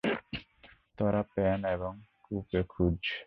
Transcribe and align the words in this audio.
তরা 0.97 1.21
pen 1.33 1.59
এবং 1.65 1.93
কু 2.23 2.35
কে 2.49 2.61
খুঁজ। 2.69 2.99